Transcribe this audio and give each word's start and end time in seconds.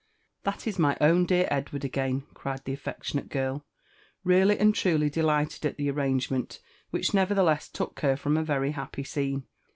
"That 0.45 0.65
is 0.65 0.79
my 0.79 0.97
own 0.99 1.27
dear 1.27 1.47
Edward 1.51 1.85
again!" 1.85 2.23
cried 2.33 2.63
the 2.65 2.75
affeclionale 2.75 3.29
girl, 3.29 3.63
really 4.23 4.57
and 4.57 4.73
truly 4.73 5.11
delighted 5.11 5.63
at 5.63 5.77
the 5.77 5.91
arrangement, 5.91 6.59
which 6.89 7.13
nevertheless 7.13 7.69
took 7.69 7.99
her 7.99 8.17
from 8.17 8.35
a 8.35 8.43
very 8.43 8.71
happy 8.71 9.03
scene. 9.03 9.43